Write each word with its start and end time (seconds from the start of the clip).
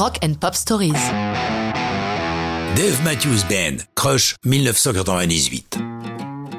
Rock 0.00 0.18
and 0.24 0.32
Pop 0.40 0.54
Stories. 0.54 0.94
Dave 2.74 3.04
Matthews 3.04 3.44
Band, 3.50 3.84
Crush 3.94 4.34
1998. 4.46 5.78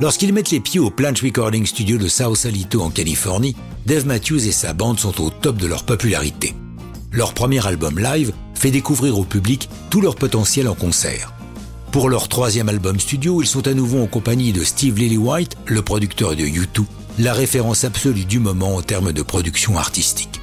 Lorsqu'ils 0.00 0.32
mettent 0.32 0.52
les 0.52 0.60
pieds 0.60 0.80
au 0.80 0.88
Plant 0.88 1.12
Recording 1.22 1.66
Studio 1.66 1.98
de 1.98 2.08
Sausalito 2.08 2.80
en 2.80 2.88
Californie, 2.88 3.54
Dave 3.84 4.06
Matthews 4.06 4.46
et 4.46 4.52
sa 4.52 4.72
bande 4.72 4.98
sont 4.98 5.22
au 5.22 5.28
top 5.28 5.58
de 5.58 5.66
leur 5.66 5.84
popularité. 5.84 6.54
Leur 7.12 7.34
premier 7.34 7.66
album 7.66 7.98
live 7.98 8.32
fait 8.54 8.70
découvrir 8.70 9.18
au 9.18 9.24
public 9.24 9.68
tout 9.90 10.00
leur 10.00 10.16
potentiel 10.16 10.66
en 10.66 10.74
concert. 10.74 11.34
Pour 11.92 12.08
leur 12.08 12.28
troisième 12.28 12.70
album 12.70 12.98
studio, 12.98 13.42
ils 13.42 13.46
sont 13.46 13.68
à 13.68 13.74
nouveau 13.74 14.02
en 14.02 14.06
compagnie 14.06 14.54
de 14.54 14.64
Steve 14.64 14.96
Lillywhite, 14.96 15.58
le 15.66 15.82
producteur 15.82 16.36
de 16.36 16.44
U2, 16.44 16.86
la 17.18 17.34
référence 17.34 17.84
absolue 17.84 18.24
du 18.24 18.38
moment 18.38 18.76
en 18.76 18.80
termes 18.80 19.12
de 19.12 19.20
production 19.20 19.76
artistique. 19.76 20.40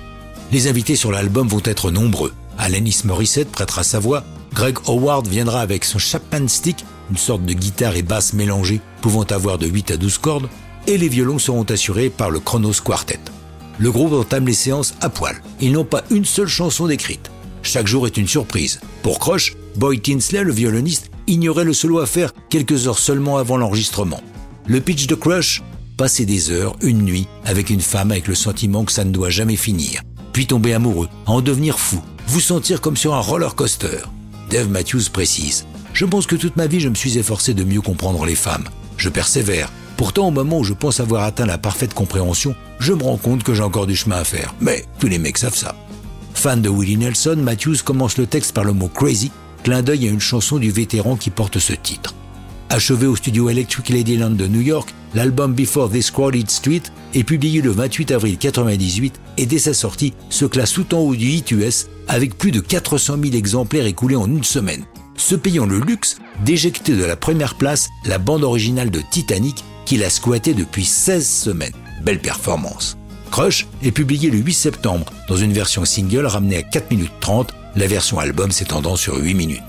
Les 0.51 0.67
invités 0.67 0.95
sur 0.95 1.11
l'album 1.11 1.47
vont 1.47 1.63
être 1.65 1.89
nombreux. 1.89 2.33
Alanis 2.57 3.01
Morissette 3.05 3.51
prêtera 3.51 3.83
sa 3.83 3.99
voix, 3.99 4.23
Greg 4.53 4.77
Howard 4.87 5.27
viendra 5.27 5.61
avec 5.61 5.85
son 5.85 5.99
Chapman 5.99 6.47
Stick, 6.47 6.85
une 7.09 7.17
sorte 7.17 7.45
de 7.45 7.53
guitare 7.53 7.95
et 7.95 8.03
basse 8.03 8.33
mélangée 8.33 8.81
pouvant 9.01 9.23
avoir 9.23 9.57
de 9.57 9.67
8 9.67 9.91
à 9.91 9.97
12 9.97 10.17
cordes, 10.19 10.49
et 10.87 10.97
les 10.97 11.09
violons 11.09 11.39
seront 11.39 11.63
assurés 11.63 12.09
par 12.09 12.29
le 12.29 12.39
Chronos 12.39 12.81
Quartet. 12.83 13.19
Le 13.79 13.91
groupe 13.91 14.13
entame 14.13 14.47
les 14.47 14.53
séances 14.53 14.93
à 15.01 15.09
poil. 15.09 15.35
Ils 15.59 15.71
n'ont 15.71 15.85
pas 15.85 16.03
une 16.11 16.25
seule 16.25 16.47
chanson 16.47 16.87
décrite. 16.87 17.31
Chaque 17.63 17.87
jour 17.87 18.05
est 18.05 18.17
une 18.17 18.27
surprise. 18.27 18.79
Pour 19.01 19.19
Crush, 19.19 19.55
Boy 19.75 19.99
Tinsley, 19.99 20.43
le 20.43 20.51
violoniste, 20.51 21.09
ignorait 21.27 21.63
le 21.63 21.73
solo 21.73 21.99
à 21.99 22.05
faire 22.05 22.33
quelques 22.49 22.87
heures 22.87 22.99
seulement 22.99 23.37
avant 23.37 23.57
l'enregistrement. 23.57 24.21
Le 24.67 24.79
pitch 24.79 25.07
de 25.07 25.15
Crush 25.15 25.63
Passer 25.97 26.25
des 26.25 26.49
heures, 26.49 26.75
une 26.81 27.03
nuit, 27.03 27.27
avec 27.45 27.69
une 27.69 27.79
femme 27.79 28.11
avec 28.11 28.27
le 28.27 28.33
sentiment 28.33 28.83
que 28.83 28.91
ça 28.91 29.03
ne 29.03 29.11
doit 29.11 29.29
jamais 29.29 29.55
finir. 29.55 30.01
Puis 30.31 30.47
tomber 30.47 30.73
amoureux, 30.73 31.07
en 31.27 31.39
devenir 31.39 31.77
fou, 31.77 32.01
vous 32.33 32.39
sentir 32.39 32.81
comme 32.81 32.97
sur 32.97 33.13
un 33.13 33.19
roller 33.19 33.53
coaster. 33.53 33.99
Dave 34.49 34.67
Matthews 34.67 35.03
précise 35.13 35.67
Je 35.93 36.03
pense 36.03 36.25
que 36.25 36.35
toute 36.35 36.55
ma 36.55 36.65
vie 36.65 36.79
je 36.79 36.89
me 36.89 36.95
suis 36.95 37.19
efforcé 37.19 37.53
de 37.53 37.63
mieux 37.63 37.79
comprendre 37.79 38.25
les 38.25 38.33
femmes. 38.33 38.69
Je 38.97 39.09
persévère. 39.09 39.71
Pourtant, 39.97 40.29
au 40.29 40.31
moment 40.31 40.57
où 40.57 40.63
je 40.63 40.73
pense 40.73 40.99
avoir 40.99 41.25
atteint 41.25 41.45
la 41.45 41.59
parfaite 41.59 41.93
compréhension, 41.93 42.55
je 42.79 42.91
me 42.91 43.03
rends 43.03 43.17
compte 43.17 43.43
que 43.43 43.53
j'ai 43.53 43.61
encore 43.61 43.85
du 43.85 43.95
chemin 43.95 44.15
à 44.15 44.23
faire. 44.23 44.55
Mais 44.61 44.83
tous 44.97 45.05
les 45.05 45.19
mecs 45.19 45.37
savent 45.37 45.55
ça. 45.55 45.75
Fan 46.33 46.59
de 46.59 46.69
Willie 46.69 46.97
Nelson, 46.97 47.35
Matthews 47.37 47.83
commence 47.85 48.17
le 48.17 48.25
texte 48.25 48.53
par 48.53 48.63
le 48.63 48.73
mot 48.73 48.87
crazy, 48.87 49.31
clin 49.61 49.83
d'œil 49.83 50.07
à 50.07 50.11
une 50.11 50.19
chanson 50.19 50.57
du 50.57 50.71
vétéran 50.71 51.15
qui 51.15 51.29
porte 51.29 51.59
ce 51.59 51.73
titre. 51.73 52.15
Achevé 52.69 53.05
au 53.05 53.15
studio 53.15 53.49
Electric 53.49 53.89
Ladyland 53.89 54.31
de 54.31 54.47
New 54.47 54.61
York, 54.61 54.93
l'album 55.13 55.53
Before 55.53 55.89
This 55.89 56.09
Crowded 56.09 56.49
Street 56.49 56.81
est 57.13 57.23
publié 57.23 57.61
le 57.61 57.69
28 57.71 58.11
avril 58.11 58.33
1998 58.33 59.19
et 59.37 59.45
dès 59.45 59.59
sa 59.59 59.73
sortie 59.73 60.13
se 60.29 60.45
classe 60.45 60.73
tout 60.73 60.93
en 60.95 60.99
haut 60.99 61.15
du 61.15 61.27
hit 61.27 61.51
US 61.51 61.87
avec 62.07 62.37
plus 62.37 62.51
de 62.51 62.59
400 62.59 63.17
000 63.21 63.35
exemplaires 63.35 63.85
écoulés 63.85 64.15
en 64.15 64.27
une 64.27 64.43
semaine, 64.43 64.85
se 65.17 65.35
payant 65.35 65.65
le 65.65 65.79
luxe 65.79 66.17
d'éjecter 66.43 66.95
de 66.95 67.05
la 67.05 67.15
première 67.15 67.55
place 67.55 67.89
la 68.05 68.17
bande 68.17 68.43
originale 68.43 68.89
de 68.89 69.01
Titanic 69.11 69.63
qu'il 69.85 70.03
a 70.03 70.09
squatté 70.09 70.53
depuis 70.53 70.85
16 70.85 71.27
semaines. 71.27 71.73
Belle 72.03 72.19
performance. 72.19 72.97
Crush 73.31 73.67
est 73.83 73.91
publié 73.91 74.29
le 74.29 74.37
8 74.37 74.53
septembre 74.53 75.05
dans 75.27 75.37
une 75.37 75.53
version 75.53 75.85
single 75.85 76.25
ramenée 76.25 76.57
à 76.57 76.63
4 76.63 76.91
minutes 76.91 77.13
30, 77.19 77.53
la 77.75 77.87
version 77.87 78.19
album 78.19 78.51
s'étendant 78.51 78.95
sur 78.95 79.17
8 79.17 79.33
minutes. 79.33 79.61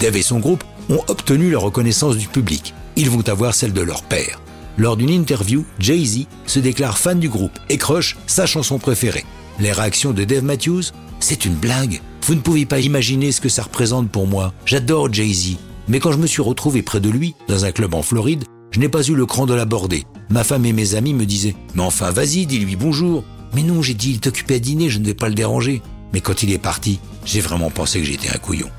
Dave 0.00 0.16
et 0.16 0.22
son 0.22 0.40
groupe 0.40 0.64
ont 0.88 1.02
obtenu 1.08 1.50
la 1.50 1.58
reconnaissance 1.58 2.16
du 2.16 2.28
public. 2.28 2.74
Ils 2.96 3.10
vont 3.10 3.28
avoir 3.28 3.54
celle 3.54 3.72
de 3.72 3.80
leur 3.80 4.02
père. 4.02 4.40
Lors 4.76 4.96
d'une 4.96 5.10
interview, 5.10 5.64
Jay-Z 5.78 6.26
se 6.46 6.58
déclare 6.58 6.98
fan 6.98 7.20
du 7.20 7.28
groupe 7.28 7.58
et 7.68 7.78
croche 7.78 8.16
sa 8.26 8.46
chanson 8.46 8.78
préférée. 8.78 9.24
Les 9.60 9.72
réactions 9.72 10.12
de 10.12 10.24
Dave 10.24 10.42
Matthews 10.42 10.82
C'est 11.20 11.44
une 11.44 11.54
blague. 11.54 12.00
Vous 12.22 12.34
ne 12.34 12.40
pouvez 12.40 12.66
pas 12.66 12.80
imaginer 12.80 13.30
ce 13.30 13.40
que 13.40 13.48
ça 13.48 13.62
représente 13.62 14.10
pour 14.10 14.26
moi. 14.26 14.52
J'adore 14.66 15.12
Jay-Z. 15.12 15.56
Mais 15.88 16.00
quand 16.00 16.12
je 16.12 16.18
me 16.18 16.26
suis 16.26 16.42
retrouvé 16.42 16.82
près 16.82 17.00
de 17.00 17.10
lui, 17.10 17.34
dans 17.46 17.64
un 17.64 17.72
club 17.72 17.94
en 17.94 18.02
Floride, 18.02 18.44
je 18.70 18.80
n'ai 18.80 18.88
pas 18.88 19.02
eu 19.02 19.14
le 19.14 19.26
cran 19.26 19.46
de 19.46 19.54
l'aborder. 19.54 20.04
Ma 20.30 20.42
femme 20.42 20.66
et 20.66 20.72
mes 20.72 20.96
amis 20.96 21.14
me 21.14 21.26
disaient 21.26 21.54
Mais 21.74 21.82
enfin, 21.82 22.10
vas-y, 22.10 22.46
dis-lui 22.46 22.74
bonjour. 22.74 23.22
Mais 23.54 23.62
non, 23.62 23.82
j'ai 23.82 23.94
dit, 23.94 24.18
il 24.20 24.28
occupé 24.28 24.56
à 24.56 24.58
dîner, 24.58 24.90
je 24.90 24.98
ne 24.98 25.04
vais 25.04 25.14
pas 25.14 25.28
le 25.28 25.34
déranger. 25.34 25.80
Mais 26.12 26.20
quand 26.20 26.42
il 26.42 26.52
est 26.52 26.58
parti, 26.58 26.98
j'ai 27.24 27.40
vraiment 27.40 27.70
pensé 27.70 28.00
que 28.00 28.06
j'étais 28.06 28.30
un 28.34 28.38
couillon. 28.38 28.70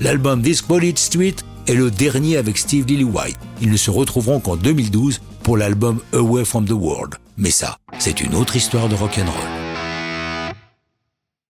L'album 0.00 0.42
This 0.42 0.62
Bullet 0.66 0.94
Street 0.96 1.36
est 1.66 1.74
le 1.74 1.90
dernier 1.90 2.36
avec 2.36 2.58
Steve 2.58 2.86
Lillywhite. 2.86 3.38
Ils 3.60 3.70
ne 3.70 3.76
se 3.76 3.90
retrouveront 3.90 4.40
qu'en 4.40 4.56
2012 4.56 5.20
pour 5.42 5.56
l'album 5.56 6.00
Away 6.12 6.44
from 6.44 6.66
the 6.66 6.72
World. 6.72 7.14
Mais 7.36 7.50
ça, 7.50 7.78
c'est 7.98 8.20
une 8.20 8.34
autre 8.34 8.56
histoire 8.56 8.88
de 8.88 8.94
rock'n'roll. 8.94 9.63